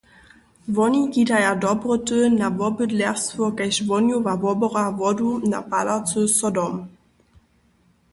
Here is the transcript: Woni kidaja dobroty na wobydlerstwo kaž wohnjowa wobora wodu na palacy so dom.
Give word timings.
Woni 0.75 1.01
kidaja 1.15 1.49
dobroty 1.65 2.19
na 2.37 2.47
wobydlerstwo 2.61 3.43
kaž 3.57 3.75
wohnjowa 3.89 4.33
wobora 4.43 4.85
wodu 4.99 5.29
na 5.51 5.59
palacy 5.71 6.21
so 6.37 6.49
dom. 6.57 6.75